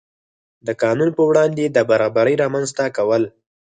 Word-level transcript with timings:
د 0.65 0.69
قانون 0.81 1.09
په 1.17 1.23
وړاندې 1.29 1.63
د 1.65 1.77
برابرۍ 1.89 2.35
رامنځته 2.43 2.85
کول. 2.97 3.23